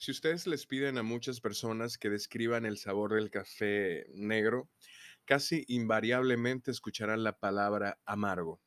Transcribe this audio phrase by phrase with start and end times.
[0.00, 4.70] Si ustedes les piden a muchas personas que describan el sabor del café negro,
[5.24, 8.62] casi invariablemente escucharán la palabra amargo.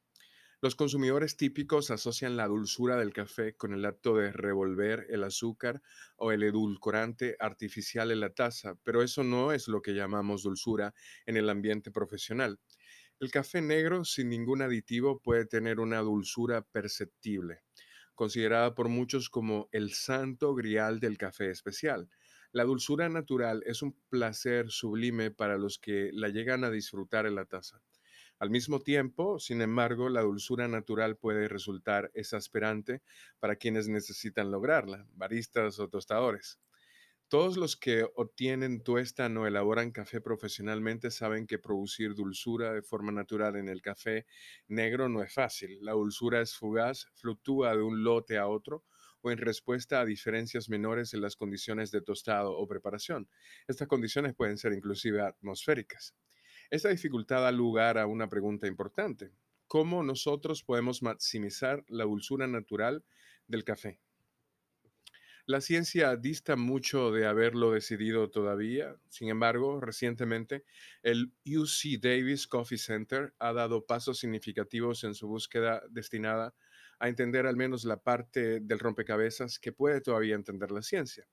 [0.60, 5.82] Los consumidores típicos asocian la dulzura del café con el acto de revolver el azúcar
[6.18, 10.94] o el edulcorante artificial en la taza, pero eso no es lo que llamamos dulzura
[11.26, 12.60] en el ambiente profesional.
[13.22, 17.62] El café negro sin ningún aditivo puede tener una dulzura perceptible
[18.22, 22.08] considerada por muchos como el santo grial del café especial.
[22.52, 27.34] La dulzura natural es un placer sublime para los que la llegan a disfrutar en
[27.36, 27.82] la taza.
[28.40, 33.02] Al mismo tiempo, sin embargo, la dulzura natural puede resultar exasperante
[33.40, 36.60] para quienes necesitan lograrla, baristas o tostadores.
[37.32, 43.14] Todos los que obtienen, tuestan o elaboran café profesionalmente saben que producir dulzura de forma
[43.14, 44.26] natural en el café
[44.68, 45.78] negro no es fácil.
[45.80, 48.84] La dulzura es fugaz, fluctúa de un lote a otro
[49.22, 53.30] o en respuesta a diferencias menores en las condiciones de tostado o preparación.
[53.66, 56.14] Estas condiciones pueden ser inclusive atmosféricas.
[56.70, 59.32] Esta dificultad da lugar a una pregunta importante.
[59.68, 63.06] ¿Cómo nosotros podemos maximizar la dulzura natural
[63.48, 64.02] del café?
[65.52, 68.96] La ciencia dista mucho de haberlo decidido todavía.
[69.10, 70.64] Sin embargo, recientemente
[71.04, 76.56] el UC Davis Coffee Center ha dado pasos significativos en su búsqueda destinada
[77.00, 81.28] a entender al menos la parte del rompecabezas que puede todavía entender la ciencia.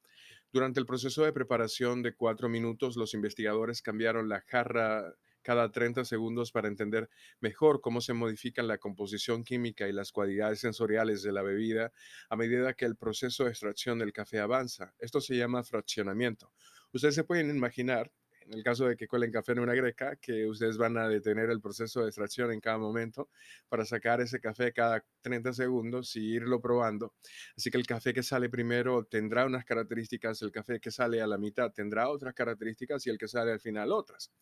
[0.51, 5.15] Durante el proceso de preparación de cuatro minutos, los investigadores cambiaron la jarra
[5.49, 7.09] cada 30 segundos para entender
[7.41, 11.91] mejor cómo se modifican la composición química y las cualidades sensoriales de la bebida
[12.29, 14.95] a medida que el proceso de extracción del café avanza.
[14.99, 16.53] Esto se llama fraccionamiento.
[16.93, 18.13] Ustedes se pueden imaginar
[18.49, 21.51] en el caso de que cuelen café en una greca, que ustedes van a detener
[21.51, 23.29] el proceso de extracción en cada momento
[23.69, 27.15] para sacar ese café cada 30 segundos y irlo probando.
[27.57, 31.27] Así que el café que sale primero tendrá unas características, el café que sale a
[31.27, 34.33] la mitad tendrá otras características y el que sale al final otras.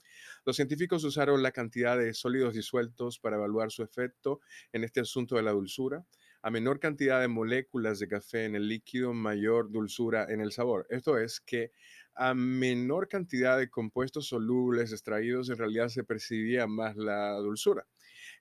[0.44, 4.40] Los científicos usaron la cantidad de sólidos disueltos para evaluar su efecto
[4.72, 6.06] en este asunto de la dulzura
[6.42, 10.86] a menor cantidad de moléculas de café en el líquido, mayor dulzura en el sabor.
[10.90, 11.72] Esto es que
[12.16, 17.86] a menor cantidad de compuestos solubles extraídos, en realidad se percibía más la dulzura.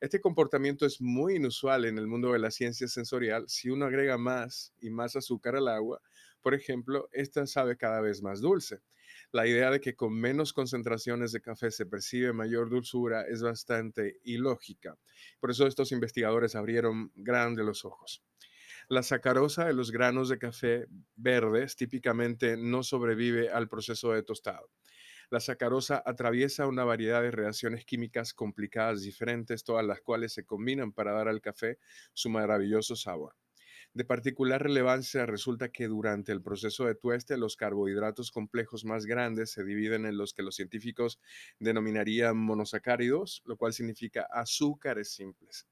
[0.01, 3.45] Este comportamiento es muy inusual en el mundo de la ciencia sensorial.
[3.47, 6.01] Si uno agrega más y más azúcar al agua,
[6.41, 8.81] por ejemplo, esta sabe cada vez más dulce.
[9.31, 14.19] La idea de que con menos concentraciones de café se percibe mayor dulzura es bastante
[14.23, 14.97] ilógica.
[15.39, 18.23] Por eso estos investigadores abrieron grande los ojos.
[18.87, 20.85] La sacarosa de los granos de café
[21.15, 24.69] verdes típicamente no sobrevive al proceso de tostado.
[25.31, 30.91] La sacarosa atraviesa una variedad de reacciones químicas complicadas diferentes, todas las cuales se combinan
[30.93, 31.79] para dar al café
[32.13, 33.35] su maravilloso sabor.
[33.95, 39.49] De particular relevancia resulta que durante el proceso de tueste los carbohidratos complejos más grandes
[39.49, 41.19] se dividen en los que los científicos
[41.59, 45.65] denominarían monosacáridos, lo cual significa azúcares simples.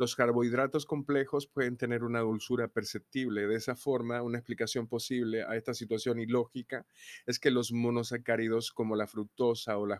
[0.00, 3.46] Los carbohidratos complejos pueden tener una dulzura perceptible.
[3.46, 6.86] De esa forma, una explicación posible a esta situación ilógica
[7.26, 9.98] es que los monosacáridos como la fructosa o la,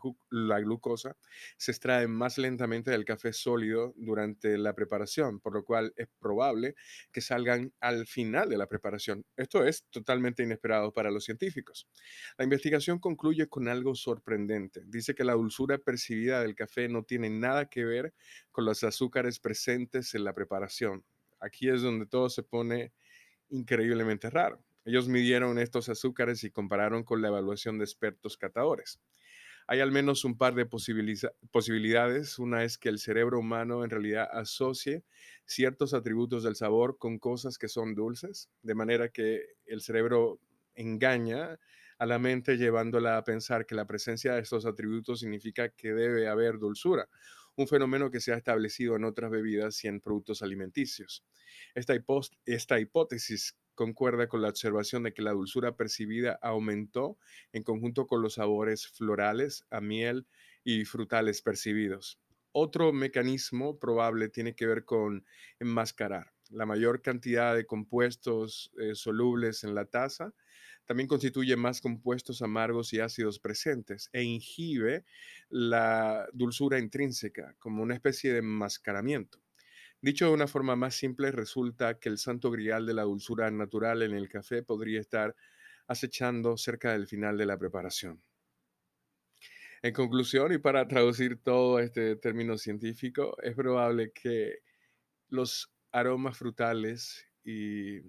[0.61, 1.19] glucosa
[1.59, 6.77] se extraen más lentamente del café sólido durante la preparación, por lo cual es probable
[7.13, 9.27] que salgan al final de la preparación.
[9.37, 11.87] Esto es totalmente inesperado para los científicos.
[12.39, 14.81] La investigación concluye con algo sorprendente.
[14.87, 18.15] Dice que la dulzura percibida del café no tiene nada que ver
[18.51, 21.05] con los azúcares presentes en la preparación.
[21.41, 22.93] Aquí es donde todo se pone
[23.49, 24.63] increíblemente raro.
[24.85, 29.01] Ellos midieron estos azúcares y compararon con la evaluación de expertos catadores.
[29.67, 32.39] Hay al menos un par de posibilidades.
[32.39, 35.05] Una es que el cerebro humano en realidad asocie
[35.45, 40.41] ciertos atributos del sabor con cosas que son dulces, de manera que el cerebro
[40.75, 41.59] engaña
[41.99, 46.29] a la mente llevándola a pensar que la presencia de estos atributos significa que debe
[46.29, 47.09] haber dulzura
[47.61, 51.25] un fenómeno que se ha establecido en otras bebidas y en productos alimenticios.
[51.75, 57.19] Esta, hipótesis concuerda con la observación de que la dulzura percibida aumentó
[57.53, 60.27] en conjunto con los sabores florales, a miel
[60.65, 62.19] y frutales percibidos.
[62.53, 65.25] Otro mecanismo probable tiene que ver con
[65.59, 70.35] enmascarar la mayor cantidad de compuestos eh, solubles en la taza
[70.91, 75.05] también constituye más compuestos amargos y ácidos presentes e inhibe
[75.49, 79.39] la dulzura intrínseca como una especie de enmascaramiento.
[80.01, 84.03] Dicho de una forma más simple, resulta que el santo grial de la dulzura natural
[84.03, 85.37] en el café podría estar
[85.87, 88.21] acechando cerca del final de la preparación.
[89.83, 94.65] En conclusión, y para traducir todo este término científico, es probable que
[95.29, 98.01] los aromas frutales y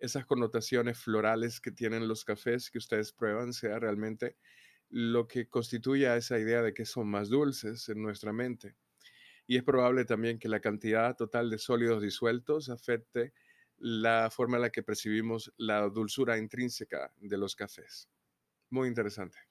[0.00, 4.36] esas connotaciones florales que tienen los cafés que ustedes prueban sea realmente
[4.88, 8.74] lo que constituye a esa idea de que son más dulces en nuestra mente.
[9.46, 13.32] Y es probable también que la cantidad total de sólidos disueltos afecte
[13.78, 18.08] la forma en la que percibimos la dulzura intrínseca de los cafés.
[18.70, 19.49] Muy interesante.